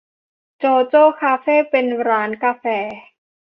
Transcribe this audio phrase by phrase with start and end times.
[0.59, 2.65] โจโจ้คาเฟ่ เป็นร้านกาแฟ